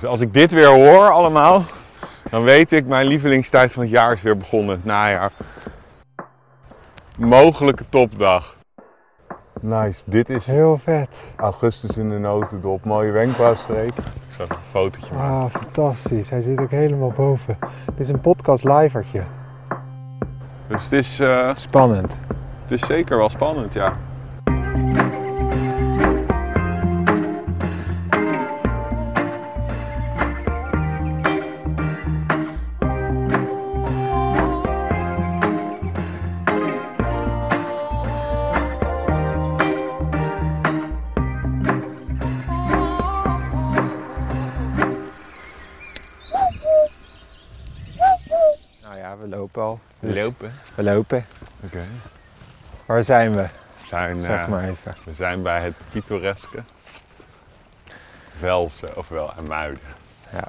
[0.00, 1.62] Dus als ik dit weer hoor allemaal,
[2.30, 5.30] dan weet ik mijn lievelingstijd van het jaar is weer begonnen, het najaar.
[7.18, 8.54] Mogelijke topdag.
[9.60, 11.30] Nice, dit is Heel vet.
[11.36, 12.84] augustus in de notendop.
[12.84, 13.88] Mooie wenkbrauwstreek.
[13.98, 14.04] Ik
[14.36, 15.44] zal een fotootje maken.
[15.44, 16.30] Ah, fantastisch.
[16.30, 17.58] Hij zit ook helemaal boven.
[17.86, 19.22] Dit is een podcast livertje.
[20.68, 22.18] Dus het is, eh, Spannend.
[22.62, 23.96] het is zeker wel spannend, ja.
[50.94, 51.26] Lopen.
[51.64, 51.84] Oké.
[52.86, 53.42] Waar zijn we?
[53.42, 54.92] We zijn, Zeg eh, maar even.
[55.04, 56.62] we zijn bij het pittoreske
[58.38, 59.80] Velsen, ofwel Amuiden.
[60.32, 60.48] Ja.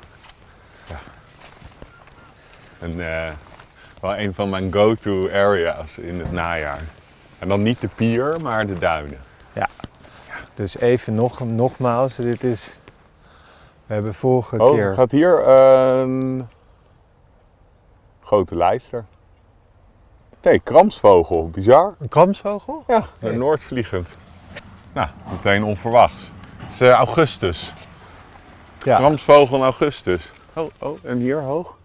[2.80, 3.34] En eh,
[4.02, 6.82] wel een van mijn go-to areas in het najaar.
[7.40, 9.20] En dan niet de pier, maar de duinen.
[10.54, 12.16] Dus even nog, nogmaals.
[12.16, 12.70] Dit is...
[13.86, 14.94] We hebben vorige Oh, keer...
[14.94, 16.48] gaat hier een
[18.24, 19.06] grote lijster.
[20.42, 21.96] Nee, kramsvogel, bizar.
[22.00, 22.84] Een kramsvogel?
[22.88, 24.18] Ja, een noordvliegend.
[24.94, 26.32] Nou, meteen onverwachts.
[26.58, 27.74] Het is eh, augustus.
[28.84, 28.98] Ja.
[28.98, 30.32] Kramsvogel in augustus.
[30.54, 31.78] Oh, oh, en hier hoog?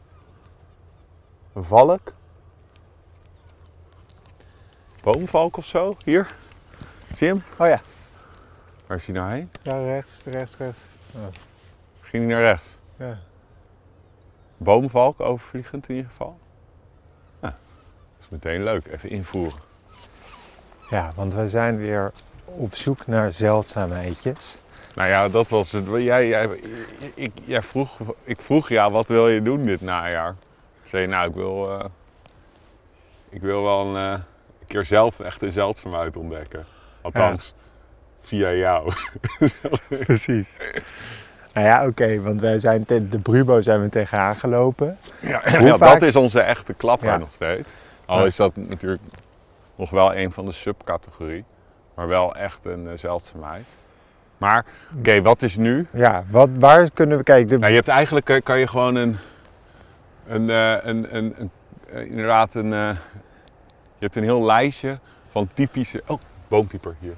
[1.52, 2.12] Een valk?
[5.02, 5.96] Boomvalk of zo?
[6.04, 6.30] Hier?
[7.14, 7.42] Zie je hem?
[7.58, 7.80] Oh ja.
[8.86, 9.50] Waar is hij nou heen?
[9.62, 10.78] Ja, rechts, rechts, rechts.
[12.00, 12.66] Ging hij naar rechts?
[12.96, 13.18] Ja.
[14.56, 16.38] Boomvalk overvliegend in ieder geval.
[18.32, 18.86] Meteen leuk.
[18.92, 19.58] Even invoeren.
[20.90, 22.12] Ja, want we zijn weer
[22.44, 24.58] op zoek naar zeldzaamheidjes.
[24.94, 25.84] Nou ja, dat was het.
[25.96, 26.48] Jij, jij,
[27.14, 30.34] ik, jij vroeg, ik vroeg ja, wat wil je doen dit najaar?
[30.82, 31.86] Ik zei, nou, ik wil, eh,
[33.28, 34.20] ik wil wel een, eh,
[34.60, 36.64] een keer zelf echt een zeldzaamheid ontdekken.
[37.00, 37.54] Althans,
[38.22, 38.92] via jou.
[40.06, 40.56] Precies.
[41.52, 44.98] Nou ja, oké, want wij zijn de Brubo zijn we tegenaan gelopen.
[45.20, 47.16] Ja, Hoe ja, vaak- dat is onze echte klapper Ja.
[47.16, 47.68] nog steeds.
[48.12, 48.26] Al Ja.
[48.26, 49.02] is dat natuurlijk
[49.74, 51.44] nog wel een van de subcategorie.
[51.94, 53.66] Maar wel echt een eh, zeldzaamheid.
[54.38, 54.64] Maar,
[54.98, 55.86] oké, wat is nu?
[55.92, 57.48] Ja, wat, waar kunnen we kijken?
[57.48, 59.16] De, Nou, je hebt eigenlijk eh, kan je gewoon een,
[60.26, 61.50] een, eh, een, een, een
[62.08, 62.96] inderdaad een, je
[63.98, 64.98] hebt een heel lijstje
[65.28, 67.14] van typische, oh, boompieper hier.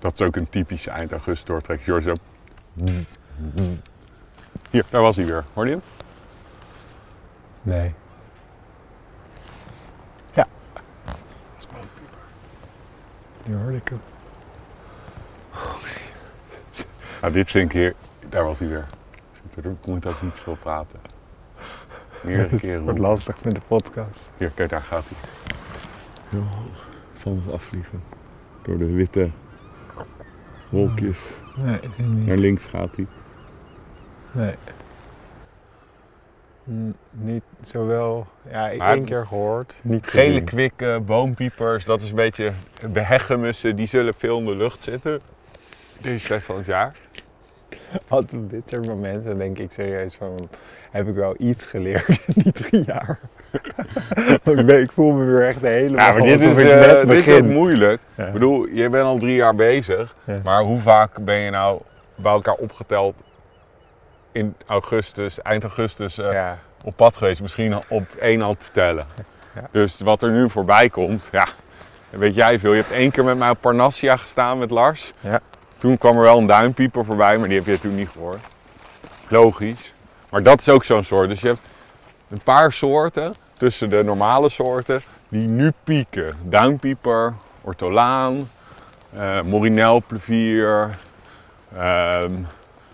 [0.00, 1.84] Dat is ook een typische eind augustus doortrek.
[1.84, 2.14] Je hoort zo.
[2.72, 3.14] bzz,
[3.54, 3.80] bzz.
[4.74, 5.44] Hier, daar was hij weer.
[5.52, 5.84] Hoorde je hem?
[7.62, 7.94] Nee.
[10.32, 10.46] Ja.
[13.44, 14.00] Nu hoorde ik hem.
[17.20, 17.94] Nou, dit vind ik hier.
[18.28, 18.86] Daar was hij weer.
[19.56, 21.00] Ik moet ook niet veel praten.
[22.20, 22.82] Meerdere keren.
[22.82, 23.14] Wordt roepen.
[23.14, 24.28] lastig met de podcast.
[24.36, 25.28] Hier, kijk, daar gaat hij.
[26.28, 28.02] Heel hoog van ons afvliegen.
[28.62, 29.30] Door de witte
[30.68, 31.18] wolkjes.
[31.56, 32.26] Nee, is hij niet.
[32.26, 33.06] Naar links gaat hij.
[34.34, 34.54] Nee.
[36.70, 39.74] N- niet zowel, ja, ik Maar- één keer gehoord.
[39.82, 42.52] Niet Gele kwikken, boompiepers, dat is een beetje
[42.92, 45.20] de heggemussen, die zullen veel in de lucht zitten.
[46.00, 46.92] Deze tijd van het jaar.
[48.08, 50.48] Altijd op dit soort momenten denk ik serieus van,
[50.90, 53.18] heb ik wel iets geleerd in die drie jaar?
[54.44, 57.26] Want ik, ben, ik voel me weer echt helemaal Ja, maar dit is, net dit
[57.26, 58.00] is ook moeilijk.
[58.14, 58.26] Ja.
[58.26, 60.14] Ik bedoel, je bent al drie jaar bezig.
[60.24, 60.38] Ja.
[60.44, 61.80] Maar hoe vaak ben je nou
[62.14, 63.14] bij elkaar opgeteld
[64.34, 67.40] in augustus, eind augustus, eh, Ja, op pad geweest?
[67.40, 69.06] Misschien op één hand vertellen.
[69.54, 69.68] Ja.
[69.70, 71.46] Dus wat er nu voorbij komt, ja,
[72.10, 72.72] weet jij veel.
[72.72, 75.12] Je hebt één keer met mij op Parnassia gestaan met Lars.
[75.20, 75.40] Ja.
[75.78, 78.44] Toen kwam er wel een duimpieper voorbij, maar die heb je toen niet gehoord.
[79.28, 79.92] Logisch.
[80.30, 81.28] Maar dat is ook zo'n soort.
[81.28, 81.60] Dus je hebt
[82.30, 86.36] een paar soorten tussen de normale soorten die nu pieken.
[86.42, 88.50] Duimpieper, ortolaan,
[89.16, 90.90] eh morinelplevier,
[91.76, 92.32] ehm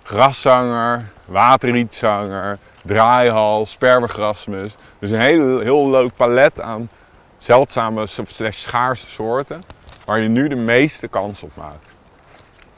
[0.03, 4.77] graszanger, waterrietzanger, draaihals, sperwegrasmus.
[4.99, 6.91] Dus een heel, heel leuk palet aan
[7.38, 9.65] zeldzame slash schaarse soorten
[10.05, 11.93] waar je nu de meeste kans op maakt.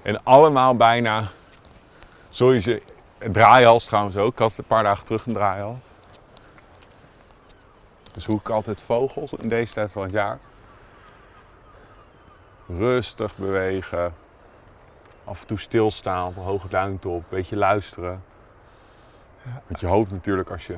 [0.03, 1.29] En allemaal bijna,
[2.29, 2.83] zul je ze,
[3.19, 5.79] draaihals trouwens ook, ik had een paar dagen terug een draaihals.
[8.13, 10.39] Dus hoe ik altijd vogels in deze tijd van het jaar.
[12.69, 14.15] Rustig bewegen.
[15.25, 17.19] Af en toe stilstaan hoge duintop.
[17.19, 18.23] Een beetje luisteren.
[19.67, 20.77] Want je hoopt natuurlijk als je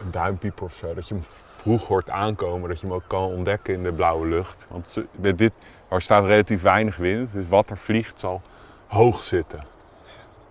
[0.00, 1.24] een duimpieper of zo, dat je hem
[1.56, 2.68] vroeg hoort aankomen.
[2.68, 4.66] Dat je hem ook kan ontdekken in de blauwe lucht.
[4.68, 5.52] Want met dit,
[5.88, 8.42] Er staat relatief weinig wind, dus wat er vliegt zal
[8.86, 9.62] hoog zitten.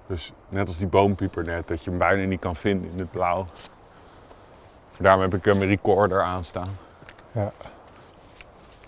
[0.08, 3.12] Dus net als die boompieper net, dat je hem bijna niet kan vinden in het
[3.12, 3.46] blauw.
[4.98, 6.78] Daarom heb ik een recorder aanstaan.
[7.32, 7.52] Ja.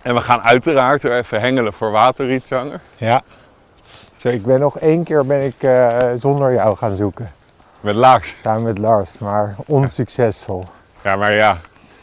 [0.01, 2.81] En we gaan uiteraard weer even hengelen voor waterrietzanger.
[2.95, 3.21] Ja.
[4.15, 7.31] Zo, ik ben nog één keer ben ik eh, zonder jou gaan zoeken.
[7.81, 8.35] Met Lars.
[8.41, 10.65] Samen met Lars, maar onsuccesvol.
[11.03, 11.59] Ja, maar ja,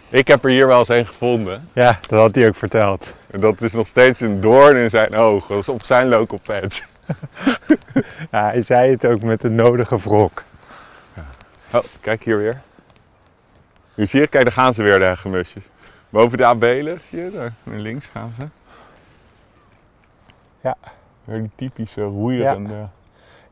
[0.09, 1.69] ik heb er hier wel eens een gevonden.
[1.73, 3.07] Ja, dat had hij ook verteld.
[3.31, 5.49] En dat is nog steeds een doorn in zijn ogen.
[5.49, 6.81] Dat is op zijn local patch.
[8.31, 10.43] Ja, hij zei het ook met de nodige wrok.
[11.73, 12.61] Oh, kijk hier weer.
[13.95, 15.63] Nu zie je, kijk, daar gaan ze weer, de hegemusjes.
[16.09, 18.47] Boven de abelen, zie je, daar naar links gaan ze.
[20.61, 20.77] Ja.
[21.25, 22.75] Weer die typische roeierende.
[22.75, 22.91] Ja,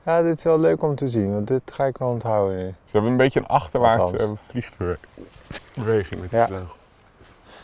[0.04, 2.64] dit is wel leuk om te zien, want dit ga ik wel onthouden nu.
[2.66, 6.46] Ze hebben een beetje een achterwaartse eh, vliegbeweging met die Ja.
[6.46, 6.76] vleugel.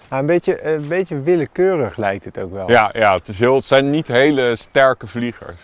[0.09, 2.71] Nou, een, beetje, een beetje willekeurig lijkt het ook wel.
[2.71, 5.61] Ja, ja het, is heel, het zijn niet hele sterke vliegers.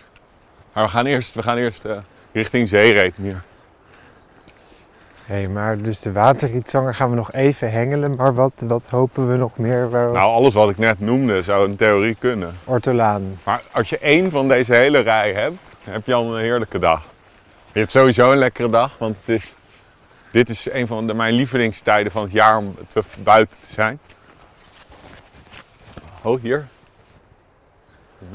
[0.73, 1.97] Maar we gaan eerst, we gaan eerst eh,
[2.31, 3.43] richting zeereet hier.
[5.25, 9.35] Hé, maar dus de waterrietzanger gaan we nog even hengelen, maar wat, wat hopen we
[9.37, 9.89] nog meer?
[9.89, 10.11] Waar...
[10.11, 12.51] Nou, alles wat ik net noemde zou in theorie kunnen.
[12.65, 13.37] Ortolaan.
[13.45, 15.57] Maar als je één van deze hele rij hebt,
[15.93, 17.03] heb je al een heerlijke dag.
[17.71, 19.55] Je hebt sowieso een lekkere dag, want het is,
[20.31, 23.99] dit is een van de, mijn lievelingstijden van het jaar om te, buiten te zijn.
[26.21, 26.67] Oh, hier.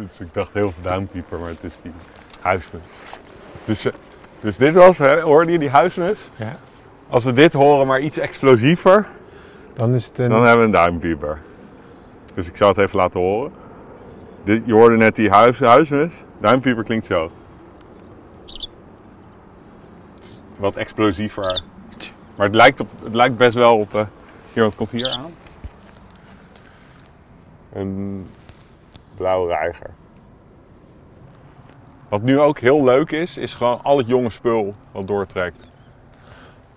[0.08, 1.92] Is, ik dacht heel veel duimpieper, maar het is die
[2.40, 2.82] huismus.
[3.64, 3.92] Dus, eh,
[4.40, 6.18] dus dit was, hè, hoorde je die huismus?
[6.36, 6.52] Ja.
[7.08, 9.06] Als we dit horen, maar iets explosiever,
[9.74, 10.28] Dan is het een...
[10.28, 11.38] dan hebben we een duimpieper.
[12.34, 13.52] Dus ik zal het even laten horen.
[14.44, 16.12] Dit, je hoorde net die huis, huismus.
[16.40, 17.30] Duimpieper klinkt zo.
[20.62, 21.62] Wat explosiever.
[22.34, 23.94] Maar het lijkt, op, het lijkt best wel op...
[23.94, 24.06] eh,
[24.52, 25.30] hier, wat komt hier aan?
[27.72, 28.26] Een
[29.16, 29.90] blauwe reiger.
[32.08, 35.68] Wat nu ook heel leuk is, is gewoon al het jonge spul wat doortrekt.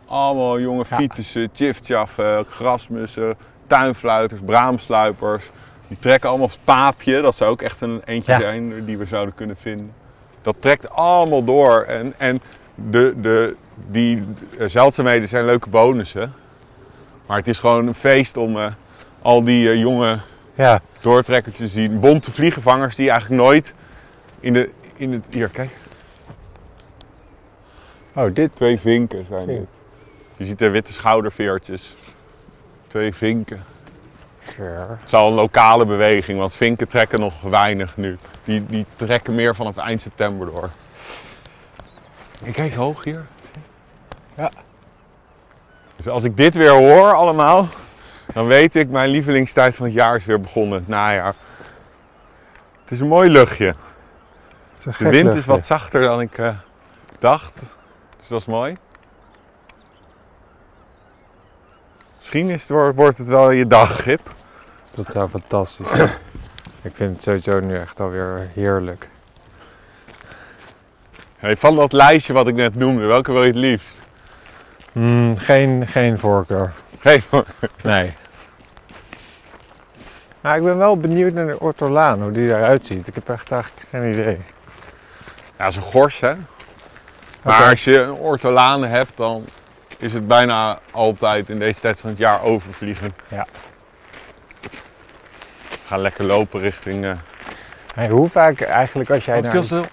[0.06, 0.96] Allemaal jonge Ja.
[0.96, 5.50] fietsen, chifchaffen, grasmussen, tuinfluiters, braamsluipers.
[5.88, 7.22] Die trekken allemaal op het paapje.
[7.22, 8.40] Dat zou ook echt een eentje Ja.
[8.40, 9.94] zijn die we zouden kunnen vinden.
[10.42, 11.82] Dat trekt allemaal door.
[11.82, 12.40] En, en
[12.76, 14.24] de, de, die
[14.60, 16.34] eh, zeldzaamheden zijn leuke bonussen.
[17.26, 18.72] Maar het is gewoon een feest om eh,
[19.22, 20.20] al die eh, jonge
[20.54, 22.00] Ja, doortrekkers te zien.
[22.00, 23.74] Bonte vliegenvangers die eigenlijk nooit
[24.40, 24.70] in de...
[24.98, 25.70] In het, hier, kijk.
[28.14, 28.56] oh dit.
[28.56, 29.68] Twee vinken zijn dit.
[30.38, 31.96] Je ziet de witte schouderveertjes.
[32.88, 33.64] Twee vinken.
[34.58, 34.88] Ja.
[34.90, 38.18] Het is al een lokale beweging, want vinken trekken nog weinig nu.
[38.44, 40.70] Die, die trekken meer vanaf eind september door.
[42.44, 43.26] En kijk hoog hier.
[44.38, 44.52] Ja.
[45.96, 47.68] Dus als ik dit weer hoor allemaal,
[48.34, 51.34] dan weet ik mijn lievelingstijd van het jaar is weer begonnen, het najaar.
[52.82, 53.74] Het is een mooi luchtje.
[54.98, 56.50] De wind is wat zachter dan ik eh,
[57.20, 57.60] dacht.
[58.18, 58.74] Dus dat is mooi.
[62.16, 64.34] Misschien is het, wordt- het wel je daggip.
[64.92, 66.10] Dat zou fantastisch zijn.
[66.82, 69.10] ik vind het sowieso nu echt alweer heerlijk.
[71.38, 74.02] Hey, van dat lijstje wat ik net noemde, welke wil je het liefst?
[74.96, 76.74] Mm, geen, geen voorkeur.
[77.00, 77.46] Geef me.
[77.84, 78.14] Nee.
[80.42, 83.08] Nou, ik ben wel benieuwd naar de ortolaan, hoe die eruit ziet.
[83.08, 84.38] Ik heb echt eigenlijk geen idee.
[85.58, 86.34] Ja, zo'n gors hè.
[87.42, 89.46] Maar als je een ortolane hebt, dan
[89.98, 93.16] is het bijna altijd in deze tijd van het jaar overvliegen.
[93.28, 93.46] Ja.
[95.70, 97.06] We gaan lekker lopen richting...
[97.06, 97.12] eh
[97.96, 99.52] Hey, hoe vaak eigenlijk als jij naar...
[99.52, 99.86] veel stil.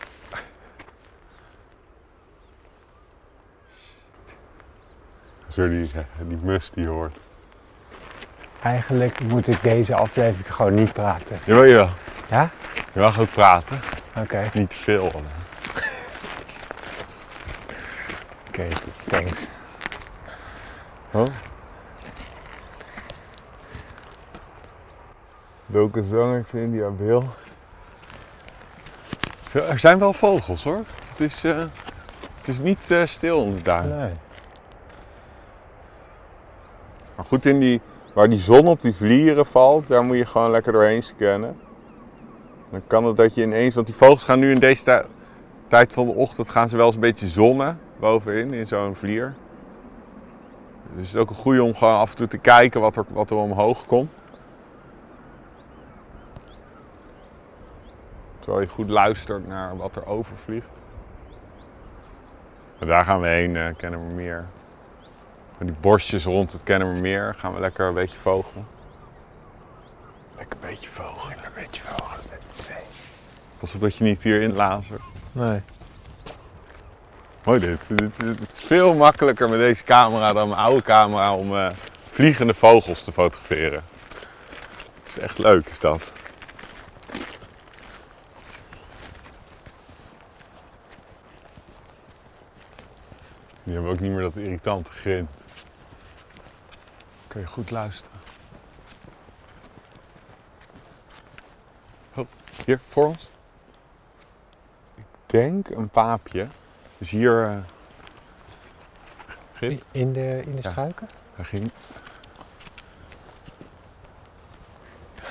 [5.52, 5.90] Zo die,
[6.22, 7.16] die mus die je hoort.
[8.62, 11.38] Eigenlijk moet ik deze aflevering gewoon niet praten.
[11.44, 11.88] Jawel, jawel.
[12.30, 12.50] Ja?
[12.92, 13.80] Je mag ook praten.
[14.20, 14.42] Oké.
[14.52, 15.10] Niet veel.
[18.48, 18.66] Oké,
[19.08, 19.46] thanks.
[21.10, 21.24] Oh.
[25.66, 27.34] Welke zangertje in die abeel?
[29.52, 30.84] Er zijn wel vogels hoor.
[31.10, 31.56] Het is, eh,
[32.38, 33.88] het is niet eh, stil duin.
[33.98, 34.12] Nee.
[37.16, 37.80] Maar goed, in die,
[38.14, 41.56] waar die zon op die vlieren valt, daar moet je gewoon lekker doorheen scannen.
[42.70, 45.04] Dan kan het dat je ineens, want die vogels gaan nu in deze tij-
[45.68, 49.34] tijd van de ochtend gaan ze wel eens een beetje zonnen bovenin in zo'n vlier.
[50.96, 53.04] Dus het is ook een goede om gewoon af en toe te kijken wat er,
[53.08, 54.10] wat er omhoog komt.
[58.38, 60.80] Terwijl je goed luistert naar wat er overvliegt.
[62.78, 64.46] Maar daar gaan we heen, eh Kennemermeer.
[65.64, 68.66] Die borstjes rond het Kennemermeer gaan we lekker een beetje vogelen.
[70.36, 71.30] Lekker beetje vogel.
[71.30, 72.76] Een beetje vogels met twee.
[73.58, 75.02] Pas op dat je niet hierin lazert.
[75.32, 75.60] Nee.
[77.44, 77.80] Mooi dit.
[78.16, 81.70] Het is veel makkelijker met deze camera dan mijn oude camera om eh,
[82.06, 83.82] vliegende vogels te fotograferen.
[85.02, 86.12] Dat is echt leuk, is dat.
[93.64, 95.41] Die hebben ook niet meer dat irritante grind.
[97.32, 98.18] Kun je goed luisteren.
[102.16, 102.26] Oh,
[102.64, 103.28] hier, voor ons.
[104.94, 106.46] Ik denk een paapje.
[106.98, 107.46] Dus hier...
[107.46, 107.56] eh
[109.52, 109.82] Gip?
[109.90, 110.70] In de, in de Ja.
[110.70, 111.08] struiken?
[111.34, 111.70] Hij ging.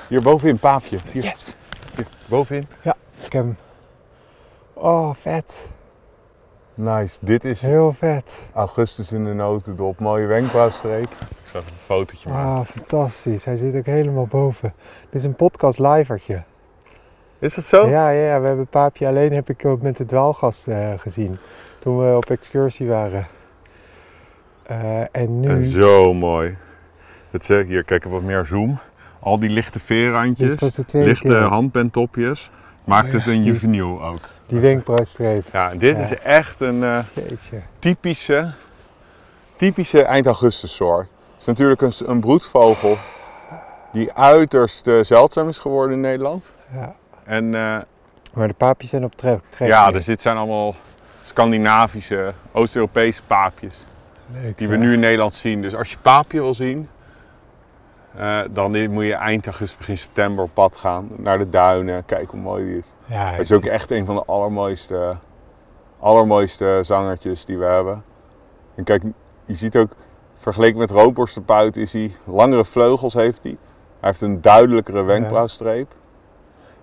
[0.08, 0.98] Hier bovenin, paapje.
[1.12, 1.44] Hier, Yes.
[1.96, 2.68] hier, bovenin.
[3.24, 3.56] Ik heb hem.
[4.72, 5.66] Oh, vet.
[6.74, 7.18] Nice.
[7.20, 8.42] Dit is Heel vet.
[8.54, 9.98] augustus in de notendop.
[9.98, 11.08] Mooie wenkbrauwstreek.
[11.52, 12.60] Zal even een fotootje maken.
[12.60, 13.44] Ah, fantastisch.
[13.44, 14.74] Hij zit ook helemaal boven.
[15.02, 16.42] Dit is een podcast livertje.
[17.38, 17.88] Is dat zo?
[17.88, 21.38] Ja, ja, ja, we hebben Paapje alleen heb ik ook met de dwaalgast eh, gezien.
[21.78, 23.26] Toen we op excursie waren.
[24.62, 25.48] Eh, en nu...
[25.48, 26.56] En zo mooi.
[27.30, 28.78] Het zeg hier, kijk wat meer zoom.
[29.20, 30.60] Al die lichte veerrandjes,
[30.92, 31.36] lichte keer.
[31.42, 32.50] handpentopjes.
[32.84, 34.18] Maakt Ja, het een juveniel ook.
[34.46, 35.44] Die wenkbrauwstreep.
[35.52, 36.02] Ja, dit Ja.
[36.02, 36.98] is echt een eh,
[37.78, 38.52] typische,
[39.56, 41.08] typische eind augustus soort.
[41.42, 42.96] Het is natuurlijk een, een broedvogel
[43.92, 46.52] die uiterst zeldzaam is geworden in Nederland.
[46.74, 46.94] Ja.
[47.24, 47.78] En eh,
[48.32, 49.40] Maar de paapjes zijn op trek.
[49.48, 49.92] trek ja, hier.
[49.92, 50.74] dus dit zijn allemaal
[51.22, 53.86] Scandinavische, Oost-Europese paapjes
[54.32, 54.80] Leuk, die we ja.
[54.80, 55.62] nu in Nederland zien.
[55.62, 56.88] Dus als je paapje wil zien,
[58.16, 61.08] eh, dan moet je eind augustus, begin september op pad gaan.
[61.16, 62.84] Naar de duinen, kijk hoe mooi die is.
[63.04, 65.16] Ja, Hij is ook echt een van de allermooiste,
[66.00, 68.04] allermooiste zangertjes die we hebben.
[68.74, 69.02] En kijk,
[69.44, 69.90] je ziet ook,
[70.42, 73.56] vergeleken met roodborstenpuit is hij, langere vleugels heeft hij.
[74.00, 75.94] Hij heeft een duidelijkere wenkbrauwstreep.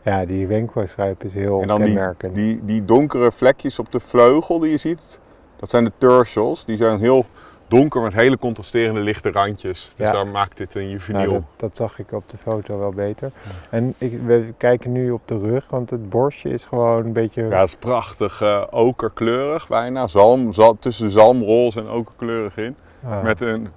[0.04, 2.36] Ja, die wenkbrauwstreep is heel En dan die, kenmerkend.
[2.36, 5.20] die, die donkere vlekjes op de vleugel die je ziet,
[5.60, 6.66] dat zijn de tertials.
[6.66, 7.26] Die zijn heel
[7.68, 9.94] donker met hele contrasterende lichte randjes.
[9.98, 10.14] Dus Ja.
[10.14, 11.32] daar maakt dit een Nou, juveniel.
[11.32, 13.32] dat, dat zag ik op de foto wel beter.
[13.70, 17.44] En ik, we kijken nu op de rug, want het borstje is gewoon een beetje...
[17.44, 20.08] Ja, het is prachtig eh, okerkleurig bijna.
[20.08, 22.76] Zalm, zal, tussen zalmroze en okerkleurig in.
[23.06, 23.68] Ah, Met een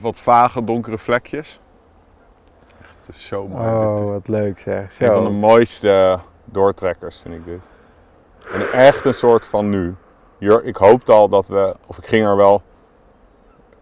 [0.00, 1.60] wat vage donkere vlekjes.
[2.80, 3.68] Echt, Het is zo mooi.
[3.68, 4.86] oh, Dit wat leuk zeg.
[4.86, 5.36] is een van de Zo.
[5.36, 7.60] mooiste doortrekkers, vind ik dit.
[8.52, 9.94] En echt een soort van nu.
[10.38, 12.62] Hier, ik hoopte al dat we, of ik ging er wel.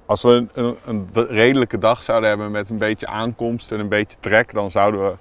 [0.06, 3.88] Als we een, een, een redelijke dag zouden hebben met een beetje aankomst en een
[3.88, 5.16] beetje trek, dan zouden we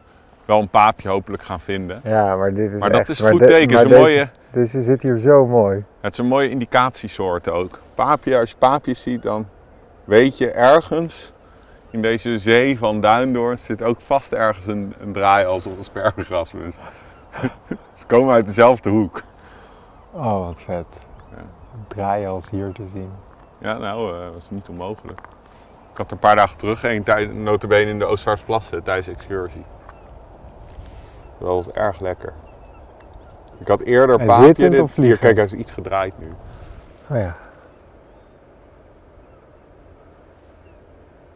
[0.48, 2.02] wel een paapje hopelijk gaan vinden.
[2.04, 3.74] Ja, maar dit is Maar dat is een goed de- teken.
[3.76, 5.84] maar Het is een deze- mooie, Deze zit hier zo mooi.
[6.02, 7.80] het is een mooie indicatiesoort ook.
[7.96, 9.48] Paapje, als je paapjes ziet, dan
[10.04, 11.34] weet je ergens
[11.92, 16.76] in deze zee van duindoorn zit ook vast ergens een, een draaials of een spergengrasmus.
[17.94, 19.24] Ze komen uit dezelfde hoek.
[20.12, 20.86] Oh, wat vet.
[21.36, 21.44] Ja.
[21.88, 23.10] Draaien als hier te zien.
[23.58, 25.20] Ja, nou, eh, dat is niet onmogelijk.
[25.92, 29.64] Ik had een paar dagen terug een tijd, notabene in de Oostvaardersplassen tijdens de excursie.
[31.40, 32.34] Dat was erg lekker.
[33.60, 34.70] Ik had eerder paapje.
[34.70, 36.28] dit- of hier, kijk, hij is iets gedraaid nu.
[37.10, 37.36] Oh ja.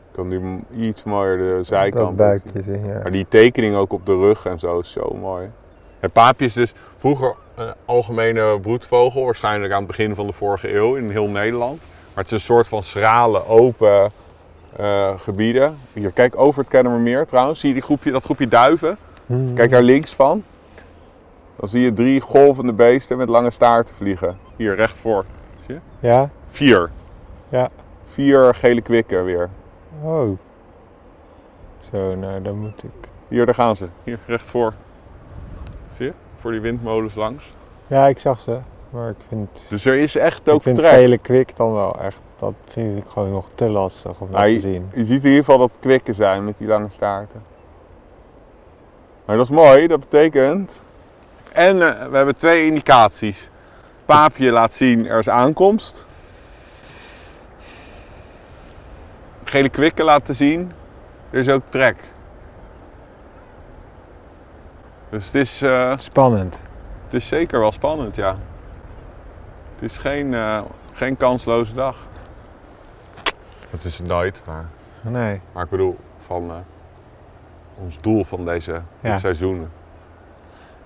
[0.10, 3.00] Ik kan nu iets mooier de zijkant dat buikje zien, ja.
[3.02, 5.50] Maar die tekening ook op de rug en zo is zo mooi.
[6.00, 10.76] Het paapje is dus vroeger een algemene broedvogel, waarschijnlijk aan het begin van de vorige
[10.76, 11.80] eeuw in heel Nederland.
[11.80, 14.12] Maar het is een soort van schrale, open
[14.78, 15.78] eh, gebieden.
[15.94, 17.60] Hier, kijk over het Kennemermeer trouwens.
[17.60, 18.98] Zie je die groepje, dat groepje duiven?
[19.32, 19.54] Hmm.
[19.54, 20.44] Kijk daar links van.
[21.56, 24.38] Dan zie je drie golvende beesten met lange staarten vliegen.
[24.56, 25.26] Hier, recht voor.
[26.00, 26.30] Ja?
[26.50, 26.90] Vier.
[27.50, 27.70] Ja.
[28.06, 29.50] Vier gele kwikken weer.
[30.04, 30.38] Oh.
[31.92, 33.10] Zo, nou dan moet ik...
[33.28, 33.88] Hier, daar gaan ze.
[34.04, 34.74] Hier, recht voor.
[35.98, 36.14] Zie je?
[36.40, 37.54] Voor die windmolens langs.
[37.88, 38.58] Ja, ik zag ze.
[38.90, 39.66] Maar ik vind...
[39.70, 40.92] Dus er is echt ik ook vind trek.
[40.92, 42.20] gele kwik dan wel echt...
[42.38, 44.90] Dat vind ik gewoon nog te lastig om Nou, te zien.
[44.94, 47.42] Je ziet in ieder geval dat kwikken zijn met die lange staarten.
[49.26, 50.82] Maar dat is mooi, dat betekent.
[51.52, 53.50] En eh, we hebben twee indicaties.
[54.06, 56.06] Paapje laat zien er is aankomst.
[59.44, 60.72] Gele kwikken laten zien
[61.30, 62.10] er is ook trek.
[65.10, 66.62] Dus het is, eh, Spannend.
[67.04, 68.38] het is zeker wel spannend, ja.
[69.74, 70.62] Het is geen, eh,
[70.92, 71.98] geen kansloze dag.
[73.72, 74.66] Dat is het nooit, maar.
[75.02, 75.42] Nee.
[75.52, 76.56] Maar ik bedoel, van eh,
[77.84, 79.12] ons doel van deze Ja.
[79.12, 79.68] dit seizoen.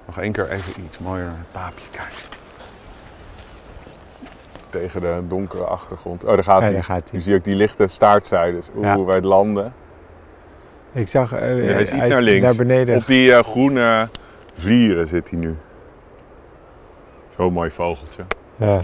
[0.06, 2.34] Nog één keer even iets mooier naar het paapje kijken.
[4.70, 6.24] Tegen de donkere achtergrond.
[6.24, 6.76] Oh, daar gaat Ja, hij.
[6.76, 7.22] Je hij.
[7.22, 8.66] ziet ook die lichte staartzijdes.
[8.76, 9.14] Oeh, Ja.
[9.14, 9.74] het landen.
[10.92, 12.42] Ik zag, eh, hij is iets hij naar links.
[12.46, 12.96] naar beneden.
[12.96, 14.10] Op die eh, groene
[14.54, 15.58] vlieren zit hij nu.
[17.30, 18.24] Zo'n mooi vogeltje.
[18.56, 18.80] Ja,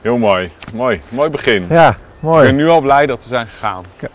[0.00, 0.50] Heel mooi.
[0.74, 1.00] Mooi.
[1.08, 1.66] Mooi begin.
[1.68, 2.46] ja Ik mooi.
[2.46, 3.84] ben nu al blij dat we zijn gegaan.
[3.98, 4.08] Ja.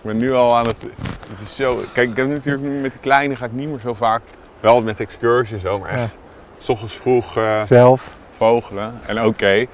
[0.00, 0.82] Ik ben nu al aan het...
[0.82, 3.78] het is zo, kijk, ik heb natuurlijk nu met de kleine ga ik niet meer
[3.80, 4.22] zo vaak...
[4.60, 6.16] Wel met excursies zo, maar echt...
[6.58, 8.16] S ochtends vroeg eh, Zelf.
[8.36, 9.00] vogelen.
[9.06, 9.66] En oké,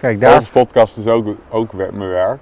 [0.00, 0.38] Kijk, daar.
[0.38, 2.40] Deze podcast is ook, ook mijn werk.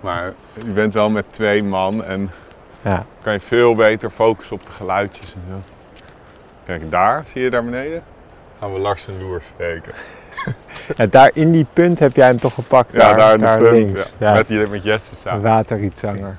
[0.00, 2.30] Maar je bent wel met twee man en
[2.82, 3.04] Ja.
[3.22, 5.60] kan je veel beter focussen op de geluidjes en zo.
[6.66, 8.02] Kijk, daar, zie je daar beneden?
[8.58, 9.92] Gaan we Lars en Loer steken.
[10.96, 12.92] Ja, daar in die punt heb jij hem toch gepakt.
[12.92, 13.70] Ja, daar, daar in de daar punt.
[13.72, 14.12] links.
[14.18, 14.28] Ja.
[14.28, 14.34] Ja.
[14.34, 15.42] Met, die, met Jesse samen.
[15.42, 16.36] waterrietzanger.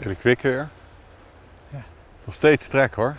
[0.00, 0.68] Gele kwik weer.
[1.68, 1.82] Ja.
[2.24, 3.16] Nog steeds trek hoor.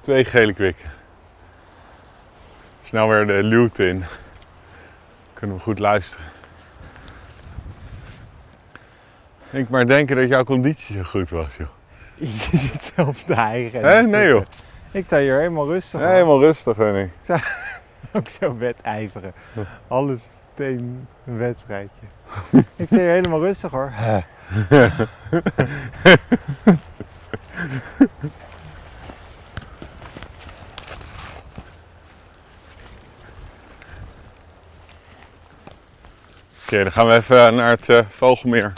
[0.00, 0.90] Twee gele kwikken.
[2.82, 4.04] Snel weer de luwte in.
[5.42, 6.24] Kunnen we goed luisteren.
[9.50, 11.68] Ik maar denken dat jouw conditie zo goed was, joh.
[12.50, 13.84] Je zit zelf te hijgen.
[13.84, 14.02] Hè?
[14.02, 14.44] Nee, joh.
[14.90, 16.00] Ik sta hier helemaal rustig.
[16.00, 17.10] Nee, helemaal rustig, ben ik.
[18.12, 19.32] Ook zo wedijveren.
[19.88, 22.06] Alles meteen een wedstrijdje.
[22.76, 23.92] ik sta hier helemaal rustig hoor.
[36.72, 38.72] Oké, dan gaan we even naar het eh, Vogelmeer.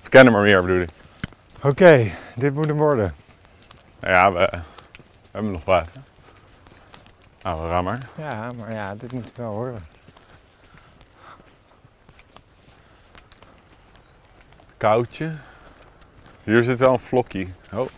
[0.00, 0.88] Of Kennemermeer bedoel ik.
[1.62, 3.14] Oké, dit moet hem worden.
[4.00, 5.86] Nou ja, we, we hebben nog wat.
[7.42, 8.08] Nou, ram maar.
[8.16, 9.86] Ja, maar ja, dit moet wel horen.
[14.76, 15.32] Koudje.
[16.42, 17.52] Hier zit wel een vlokkie.
[17.72, 17.88] Oh.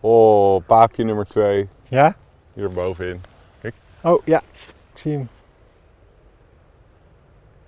[0.00, 1.68] Oh, paapje nummer 2.
[1.88, 2.16] Ja?
[2.52, 3.22] Hier bovenin.
[4.00, 4.42] Oh ja,
[4.92, 5.28] ik zie hem.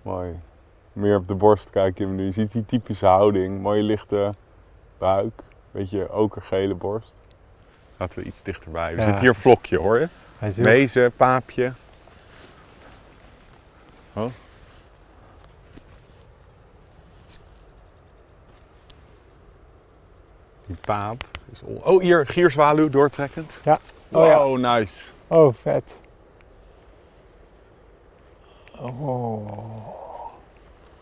[0.02, 0.38] Mooi.
[0.92, 2.24] Meer op de borst kijk je hem nu.
[2.24, 3.60] Je ziet die typische houding.
[3.60, 4.32] Mooie lichte
[4.98, 5.42] buik.
[5.70, 7.12] Beetje okergele borst.
[7.96, 8.90] Laten we iets dichterbij.
[8.92, 9.04] Er Ja.
[9.04, 10.08] zit hier vlokje hoor.
[10.56, 11.72] Mezen, paapje.
[14.12, 14.26] Oh.
[20.66, 23.52] Die paap is on- Oh, hier, gierzwaluw doortrekkend.
[23.64, 23.78] Ja.
[24.08, 24.38] Oh, ja.
[24.44, 25.02] Wow, nice.
[25.26, 25.94] Oh, vet.
[28.80, 29.48] Oh.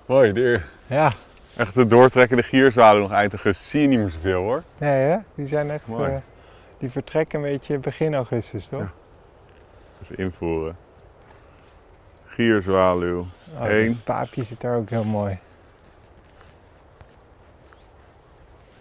[0.06, 1.12] Mooi, de, Ja.
[1.56, 3.70] echt de doortrekkende gierzwaluw nog eind augustus.
[3.70, 4.62] Zie je niet meer zoveel hoor.
[4.78, 5.16] Nee hè?
[5.34, 5.86] Die zijn echt...
[5.86, 6.10] Mooi.
[6.12, 6.16] eh,
[6.78, 8.80] die vertrekken een beetje begin augustus, toch?
[8.80, 8.90] Ja.
[10.02, 10.76] Even invoeren.
[12.26, 13.26] Gierzwaluw.
[13.58, 14.02] Oh, Eén.
[14.04, 15.38] Paapje zit daar ook heel mooi.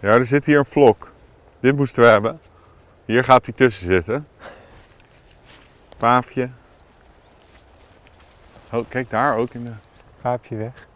[0.00, 1.12] Ja, er zit hier een vlok.
[1.60, 2.40] Dit moesten we hebben.
[3.04, 4.26] Hier gaat hij tussen zitten.
[5.96, 6.48] Paafje.
[8.72, 9.72] Oh, kijk daar ook in de...
[10.20, 10.86] Paapje weg.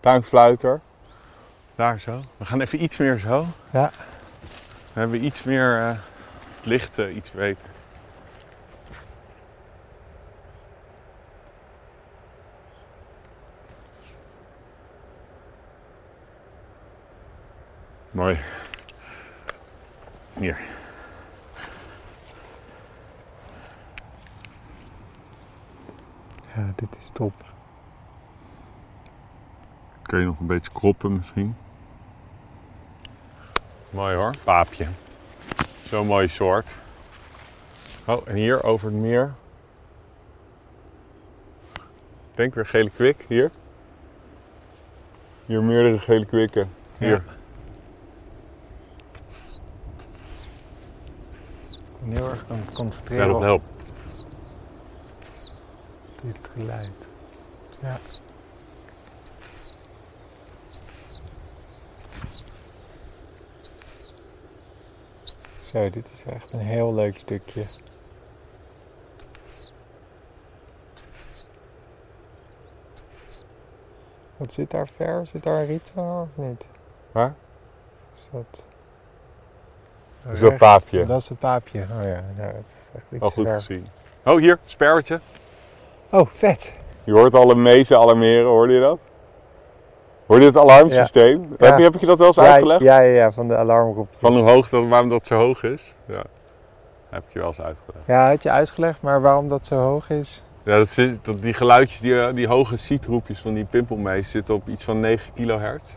[0.00, 0.80] tuinfluiter.
[1.74, 2.24] Daar zo.
[2.36, 3.46] We gaan even iets meer zo.
[3.70, 3.90] Ja.
[4.92, 5.98] Dan hebben we iets meer eh,
[6.62, 7.64] licht, iets beter.
[18.10, 18.38] Mooi.
[20.32, 20.79] Hier.
[26.60, 27.32] Ja, dit is top.
[30.02, 31.56] Kun je nog een beetje kroppen misschien?
[33.90, 34.86] Mooi hoor, paapje.
[35.82, 36.76] Zo'n mooie soort.
[38.04, 39.32] Oh, en hier over het meer.
[41.72, 41.82] Ik
[42.34, 43.50] Denk weer gele kwik, hier.
[45.46, 46.70] Hier meerdere gele kwikken.
[46.98, 47.22] Hier.
[51.76, 53.62] Ik ben heel erg aan het concentreren Help, op help.
[56.22, 57.08] Dit geluid.
[57.82, 57.96] Ja.
[65.48, 67.64] Zo, dit is echt een heel leuk stukje.
[74.36, 75.26] Wat zit daar ver?
[75.26, 76.66] Zit daar een rietzanger of niet?
[77.12, 77.34] Waar?
[78.16, 78.64] Is dat...
[80.22, 80.60] Dat is dat recht?
[80.60, 81.06] paapje.
[81.06, 81.80] Dat is het paapje.
[81.80, 83.62] Oh ja, nou, dat is echt iets Al goed ver.
[83.62, 83.86] gezien.
[84.24, 85.20] Oh, hier, sperwertje.
[86.10, 86.72] Oh, vet.
[87.04, 88.98] Je hoort alle mezen alarmeren, hoorde je dat?
[90.26, 91.40] Hoorde je het alarmsysteem?
[91.58, 91.66] Ja.
[91.66, 92.82] Heb, je, heb ik je dat wel eens Ja, uitgelegd?
[92.82, 94.08] ja, ja, ja, van de alarmroep.
[94.18, 95.94] Van hoe hoog dat, waarom dat zo hoog is?
[96.06, 96.22] Ja.
[97.10, 98.06] Heb ik je wel eens uitgelegd.
[98.06, 100.42] Ja, had je uitgelegd, maar waarom dat zo hoog is?
[100.64, 104.54] Ja, dat zit, dat, die geluidjes, die, eh, die hoge cietroepjes van die pimpelmees zitten
[104.54, 105.96] op iets van 9 kilohertz.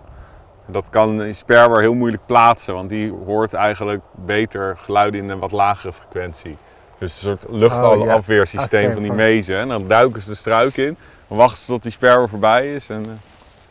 [0.65, 5.39] Dat kan een sperwer heel moeilijk plaatsen, want die hoort eigenlijk beter geluiden in een
[5.39, 6.57] wat lagere frequentie.
[7.03, 9.57] Dus een soort luchtafweersysteem Oh, van die Van- mezen.
[9.59, 12.87] En dan duiken ze de struik in, dan wachten ze tot die sperwer voorbij is.
[12.87, 13.21] En,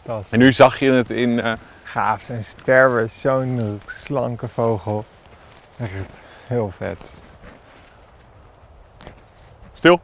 [0.06, 2.28] eh, is en nu zag je het in, eh, gaaf.
[2.28, 5.04] Een sperwer is zo'n slanke vogel.
[5.78, 5.92] Echt
[6.46, 7.10] heel vet.
[9.74, 10.00] stil.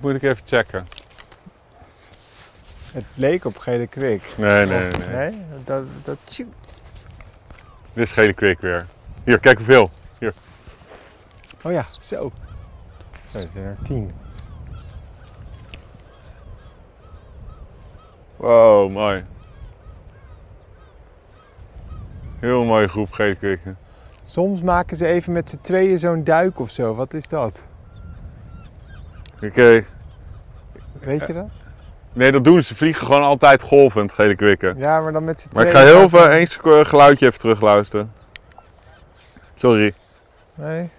[0.00, 0.86] Moet ik even checken.
[2.96, 4.34] Het leek op gele kwik.
[4.36, 5.30] Nee, nee, Of- nee.
[5.30, 5.42] Nee?
[5.64, 6.18] Dat, dat.
[6.36, 6.46] Dit
[7.92, 8.86] is gele kwik weer.
[9.24, 9.90] Hier, kijk hoeveel.
[11.64, 12.32] oh ja, zo.
[13.18, 14.10] Zo, er zijn er tien.
[18.36, 19.24] Wow, mooi.
[22.40, 23.76] Heel mooie groep gele kwikken.
[24.22, 26.94] Soms maken ze even met z'n tweeën zo'n duik of zo.
[26.94, 27.62] Wat is dat?
[29.42, 29.84] Oké.
[31.00, 31.50] Weet je dat?
[32.16, 32.66] Nee, dat doen ze.
[32.66, 34.78] Ze vliegen gewoon altijd golvend, gele kwikken.
[34.78, 38.12] Ja, maar dan met z'n Maar ik ga heel veel eens een geluidje even terugluisteren.
[39.54, 39.94] Sorry.
[40.54, 40.90] Nee.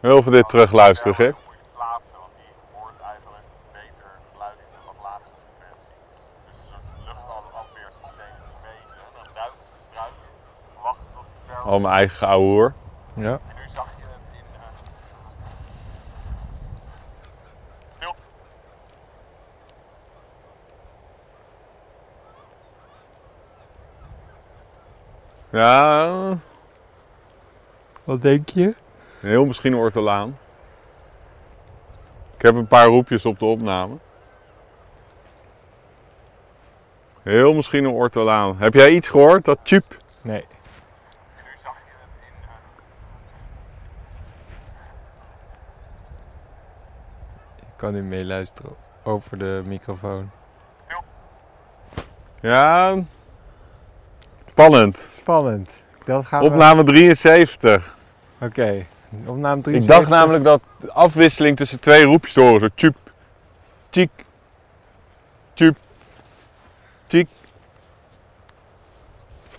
[0.00, 1.30] Heel veel dit terugluisteren, hè?
[1.74, 5.96] plaatsen, want die hoort eigenlijk beter geluid in een wat lagere frequentie.
[6.46, 8.98] Dus een soort luchtafweersysteem van die mezen.
[9.16, 10.36] Dan duiken ze de struik in,
[10.86, 11.55] wachten tot die ver.
[11.66, 12.72] Al mijn eigen ouwe hoor.
[13.14, 13.32] Ja.
[13.32, 14.44] En nu zag je het in.
[17.96, 18.14] Stil.
[25.50, 26.38] Ja,
[28.04, 28.74] Wat denk je?
[29.20, 30.38] heel misschien ortolaan.
[32.36, 33.96] Ik heb een paar roepjes op de opname.
[37.22, 38.56] Heel misschien een ortolaan.
[38.58, 39.44] Heb jij iets gehoord?
[39.44, 39.96] Dat tjup?
[40.22, 40.40] Nee.
[40.40, 40.46] En
[41.44, 42.48] nu zag je het in.
[42.48, 42.54] eh,
[47.58, 50.30] Ik kan nu meeluisteren over de microfoon.
[52.40, 52.94] Ja.
[54.46, 55.08] Spannend.
[55.12, 55.70] Spannend.
[56.04, 56.46] Dat gaan we...
[56.46, 57.96] Opname 73.
[58.40, 58.86] Oké.
[59.26, 59.96] Opname Ik 73.
[59.96, 62.32] dacht namelijk dat de afwisseling tussen twee roepjes.
[62.32, 62.96] Zo tjup,
[63.90, 64.10] tjik,
[65.54, 65.76] tjup,
[67.06, 67.28] tjik.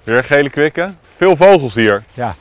[0.03, 0.97] Weer gele kwikken.
[1.15, 2.03] Veel vogels hier.
[2.13, 2.36] Ja.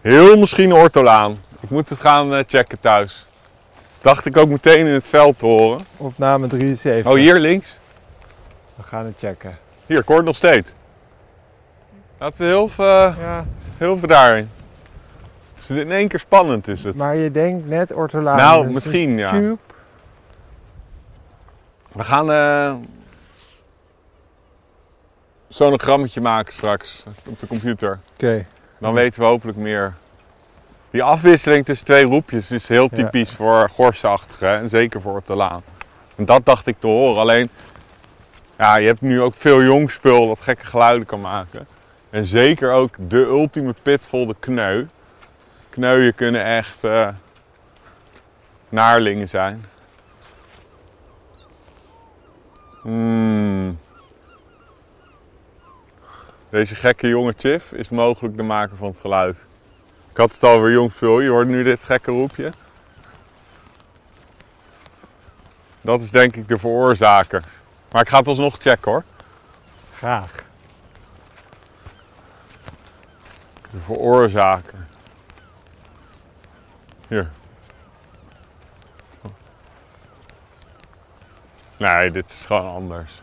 [0.00, 1.40] Heel misschien een ortolaan.
[1.60, 3.26] Ik moet het gaan eh, checken thuis.
[4.04, 5.80] Dacht ik ook meteen in het veld te horen.
[5.96, 7.06] Opname 73.
[7.12, 7.78] Oh, hier links.
[8.76, 9.56] We gaan het checken.
[9.86, 10.72] Hier, ik hoor het nog steeds.
[12.18, 13.44] Laten we heel veel, eh, Ja.
[13.76, 14.50] heel veel daarin.
[15.54, 16.94] Het is in één keer spannend is het.
[16.94, 18.36] Maar je denkt net ortolaan.
[18.36, 19.30] Nou, dus misschien, ja.
[19.30, 19.58] tube.
[21.92, 22.74] We gaan eh
[25.48, 27.98] sonogrammetje maken straks op de computer.
[28.14, 28.46] Oké.
[28.78, 29.94] Dan weten we hopelijk meer.
[30.94, 32.96] Die afwisseling tussen twee roepjes is heel Ja.
[32.96, 35.62] typisch voor gorsachtige en zeker voor ortolaan.
[36.16, 37.20] En dat dacht ik te horen.
[37.20, 37.48] Alleen,
[38.58, 41.66] ja, je hebt nu ook veel jong spul dat gekke geluiden kan maken.
[42.10, 44.86] En zeker ook de ultieme pitvol, de kneu.
[45.70, 47.08] Kneuien kunnen echt eh,
[48.68, 49.64] naarlingen zijn.
[52.82, 53.78] Hmm.
[56.50, 59.43] Deze gekke jonge Chiff is mogelijk de maker van het geluid.
[60.14, 62.52] Ik had het alweer jong spul, je hoort nu dit gekke roepje.
[65.80, 67.44] Dat is denk ik de veroorzaker.
[67.92, 69.04] Maar ik ga het alsnog checken hoor.
[69.96, 70.32] Graag.
[73.70, 74.86] De veroorzaker.
[77.08, 77.30] Hier.
[81.76, 83.22] Nee, dit is gewoon anders.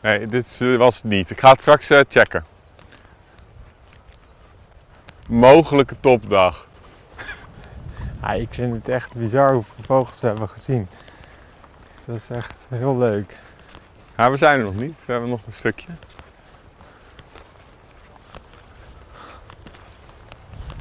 [0.00, 1.30] Nee, dit was het niet.
[1.30, 2.44] Ik ga het straks eh, checken.
[5.28, 6.66] Mogelijke topdag.
[8.20, 10.88] Ja, ik vind het echt bizar hoeveel vogels we hebben gezien.
[12.06, 13.40] Dat is echt heel leuk.
[14.16, 15.04] Ja, we zijn er nog niet.
[15.06, 15.88] We hebben nog een stukje.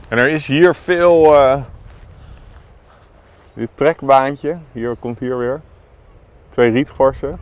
[0.10, 1.36] En er is hier veel.
[1.36, 1.62] eh,
[3.54, 4.58] dit trekbaantje.
[4.72, 5.62] Hier komt hier weer.
[6.50, 7.40] Twee rietgorsen.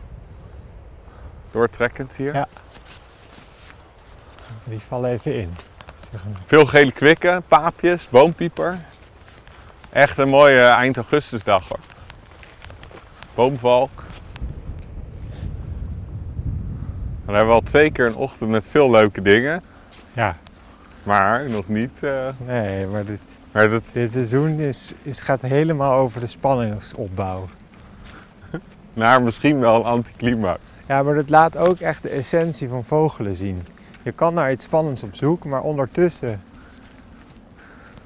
[1.50, 2.34] Doortrekkend hier.
[2.34, 2.48] Ja.
[4.64, 5.52] Die vallen even in.
[6.46, 8.78] Veel gele kwikken, paapjes, boompieper.
[9.90, 11.78] Echt een mooie eind augustusdag hoor.
[13.34, 13.90] Boomvalk.
[17.24, 19.62] Dan hebben we al twee keer een ochtend met veel leuke dingen.
[20.12, 20.36] Ja.
[21.04, 21.98] Maar nog niet.
[22.02, 23.20] eh, Nee, maar dit...
[23.52, 27.46] Maar dat, Dit seizoen is, is, gaat helemaal over de spanningsopbouw.
[28.92, 30.58] naar misschien wel een anticlimax.
[30.88, 33.66] Ja, maar dat laat ook echt de essentie van vogelen zien.
[34.04, 36.42] Je kan naar iets spannends op zoek, maar ondertussen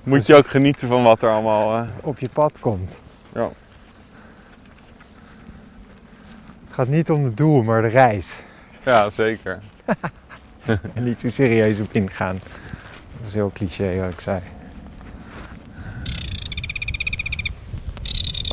[0.03, 1.77] Moet je ook genieten van wat er allemaal...
[1.79, 3.01] eh, op je pad komt.
[3.35, 3.51] Ja.
[6.67, 8.29] Het gaat niet om het doel, maar de reis.
[8.85, 9.61] ja, zeker.
[10.95, 12.41] En niet zo serieus op ingaan.
[13.19, 14.41] Dat is heel cliché wat ik zei.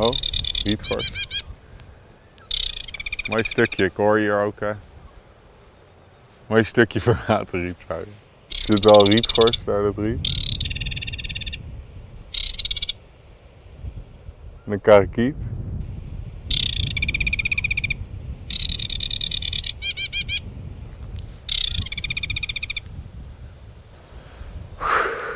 [0.02, 0.12] Oh,
[0.64, 1.28] rietgors.
[3.30, 4.60] Mooi stukje, ik hoor hier ook.
[4.60, 4.70] eh
[6.48, 8.14] mooi stukje van waterrietzuilen.
[8.48, 10.44] Er zit wel rietgors daar, dat riet.
[14.66, 15.36] En een karakiet.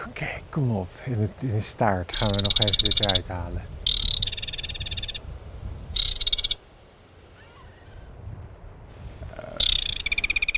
[0.07, 0.89] Oké, kom op.
[1.05, 3.61] In, het, in de staart gaan we nog even dit eruit halen.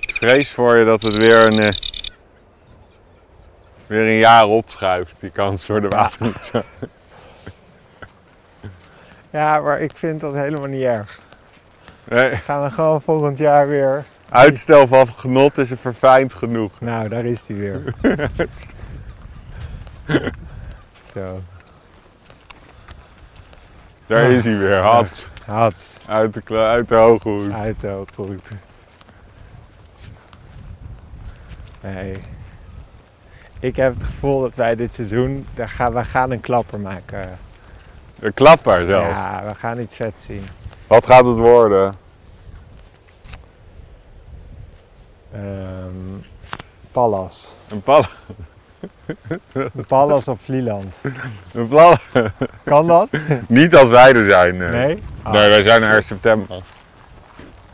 [0.02, 1.69] Ik vrees voor je dat het weer een, eh,
[3.88, 6.69] weer een jaar opschuift, die kans voor de waterrietzuilen.
[9.29, 11.19] Ja, maar ik vind dat helemaal niet erg.
[12.03, 14.05] Nee, Gaan we gewoon volgend jaar weer.
[14.29, 16.79] uitstel van genot is een verfijnd genoeg.
[16.81, 17.84] Nou, daar is hij weer.
[21.13, 21.41] Zo,
[24.07, 24.31] Daar Ah.
[24.31, 25.27] is hij weer, had.
[25.45, 27.51] had Uit de, uit de hoge hoed.
[27.53, 28.49] uit de goed.
[31.82, 32.17] Nee.
[33.60, 37.39] Ik heb het gevoel dat wij dit seizoen, daar gaan, we gaan een klapper maken.
[38.20, 39.10] Een klapper zelfs.
[39.10, 40.44] Ja, we gaan iets vet zien.
[40.88, 41.94] Wat gaat het worden?
[45.34, 46.30] Ehm
[46.91, 47.56] Pallas.
[47.67, 48.04] Een pal.
[49.88, 50.96] Pallas op Vlieland.
[51.54, 51.98] Een plan.
[52.63, 53.08] Kan dat?
[53.48, 54.58] Niet als wij er zijn.
[54.58, 55.00] Nee, Nee?
[55.24, 55.34] Ah.
[55.34, 56.63] nee wij zijn er september.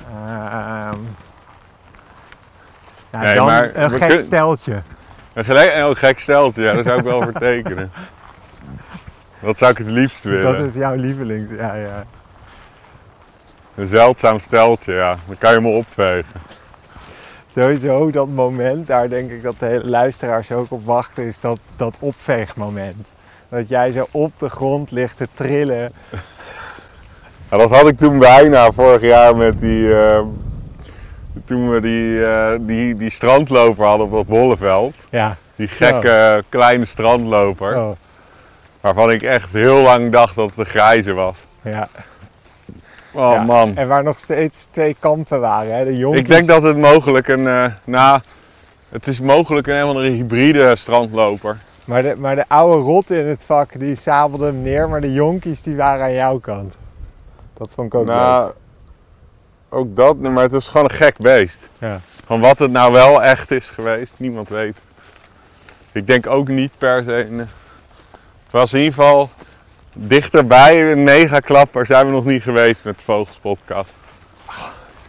[0.09, 0.97] Ehm,
[3.11, 4.81] ja, Nee, dan maar een gek kun- steltje.
[5.33, 7.91] Een gelijk een heel gek steltje, ja, daar zou ik wel voor tekenen.
[9.39, 10.57] Wat zou ik het liefst willen?
[10.57, 11.49] Dat is jouw lieveling.
[11.57, 12.03] Ja, ja.
[13.75, 15.17] Een zeldzaam steltje, ja.
[15.27, 16.39] Dan kan je me opvegen.
[17.55, 21.59] Sowieso dat moment, daar denk ik dat de hele luisteraars ook op wachten, is dat,
[21.75, 23.07] dat opveegmoment.
[23.49, 25.91] Dat jij zo op de grond ligt te trillen.
[27.51, 29.97] Ja, dat had ik toen bijna vorig jaar met die.
[29.99, 30.21] eh,
[31.47, 34.95] toen we die, eh, die, die strandloper hadden op dat bolleveld.
[35.09, 37.75] Ja, Die gekke kleine strandloper.
[37.77, 37.89] oh,
[38.81, 41.37] Waarvan ik echt heel lang dacht dat het een grijze was.
[41.61, 41.87] ja.
[43.13, 43.75] Oh Ja, man.
[43.75, 45.75] En waar nog steeds twee kampen waren.
[45.75, 45.85] Hè?
[45.85, 47.47] De jonkies, Ik denk dat het mogelijk een.
[47.47, 48.19] eh nou,
[48.89, 51.57] het is mogelijk een helemaal een hybride strandloper.
[51.85, 55.13] maar, de, maar de oude rot in het vak, die sabelde hem neer, maar de
[55.13, 56.77] jonkies die waren aan jouw kant.
[57.57, 58.53] Dat vond ik ook leuk.
[59.69, 61.57] Ook dat, maar het was gewoon een gek beest.
[61.77, 61.99] Ja.
[62.25, 65.03] Van wat het nou wel echt is geweest, niemand weet het.
[65.91, 67.25] Ik denk ook niet per se.
[67.25, 69.29] Een, het was in ieder geval
[69.93, 73.93] dichterbij een megaklapper zijn we nog niet geweest met de Vogels podcast.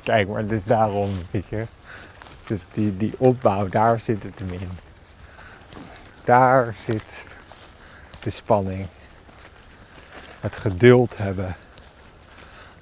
[0.02, 1.64] Kijk, maar dus daarom, weet je.
[2.44, 4.70] Dus die, die opbouw, daar zit het hem in.
[6.24, 7.24] Daar zit
[8.20, 8.86] de spanning.
[10.40, 11.56] Het geduld hebben.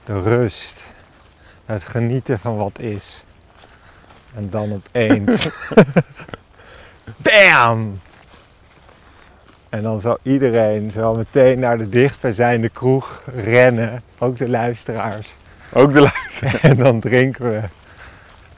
[0.05, 0.85] De rust.
[1.67, 3.25] Het genieten van wat is.
[4.35, 5.49] En dan opeens.
[7.17, 8.01] BAM!
[9.69, 14.03] En dan zal iedereen zal meteen naar de dichtbijzijnde kroeg rennen.
[14.19, 15.35] Ook de luisteraars.
[15.73, 16.61] Ook de luisteraar.
[16.71, 17.63] En dan drinken we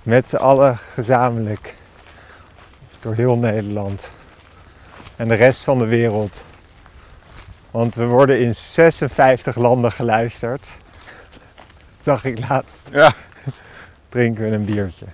[0.03, 1.75] met z'n allen gezamenlijk
[3.01, 4.11] door heel Nederland
[5.17, 6.43] en de rest van de wereld.
[7.71, 10.67] Want we worden in 56 landen geluisterd.
[12.09, 12.89] Zag ik laatst.
[12.93, 13.13] Ja.
[14.09, 15.05] Drinken we een biertje.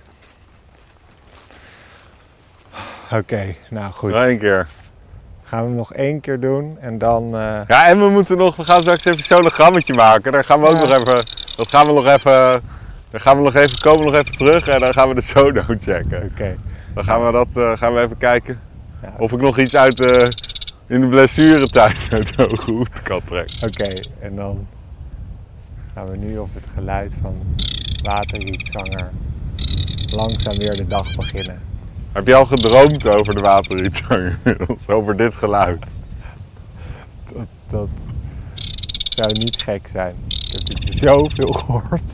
[3.11, 4.11] Oké, nou goed.
[4.11, 4.67] Nog één keer.
[5.43, 7.23] Gaan we hem nog één keer doen en dan.
[7.35, 10.31] eh, Ja, en we moeten nog, we gaan straks even een sologrammetje maken.
[10.31, 10.81] Daar gaan we ook Ja.
[10.81, 12.61] nog even, dat gaan we nog even,
[13.11, 15.21] dan gaan we nog even, komen we nog even terug en dan gaan we de
[15.21, 16.29] sodo checken.
[16.31, 16.55] Oké.
[16.93, 18.59] Dan gaan we dat, eh, gaan we even kijken
[19.01, 19.13] Ja.
[19.17, 20.31] of ik nog iets uit de,
[20.87, 23.67] in de blessuretijd uit de hoge hoed kan trekken.
[23.67, 24.67] Oké, en dan
[25.95, 27.35] gaan we nu op het geluid van
[28.03, 29.09] waterrietzanger
[30.11, 31.61] langzaam weer de dag beginnen.
[32.11, 34.39] Heb je al gedroomd over de waterrietzanger?
[34.87, 35.83] Over dit geluid?
[37.33, 37.89] Dat, dat
[38.99, 40.15] zou niet gek zijn.
[40.27, 42.13] Ik heb dit zoveel gehoord.